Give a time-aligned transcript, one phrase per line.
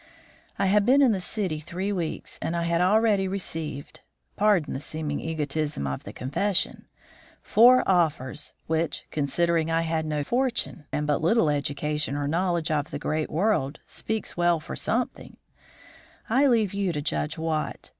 [0.57, 3.99] I had been in the city three weeks, and I had already received
[4.35, 6.87] pardon the seeming egotism of the confession
[7.43, 12.89] four offers, which, considering I had no fortune and but little education or knowledge of
[12.89, 15.37] the great world, speaks well for something:
[16.27, 17.89] I leave you to judge what.